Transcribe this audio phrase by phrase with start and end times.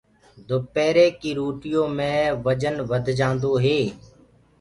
[0.47, 2.13] دُپيري ڪي روٽيو مي
[2.45, 3.79] وجن وڌ جآندو هي۔